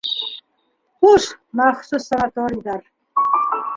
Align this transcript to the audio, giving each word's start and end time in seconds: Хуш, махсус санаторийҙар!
Хуш, 1.03 1.27
махсус 1.59 2.07
санаторийҙар! 2.09 2.85